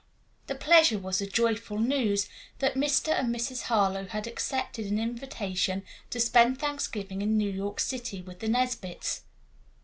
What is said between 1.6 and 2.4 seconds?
news